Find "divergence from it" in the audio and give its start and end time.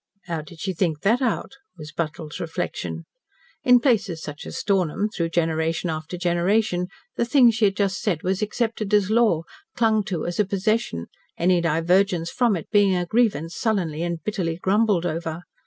11.61-12.67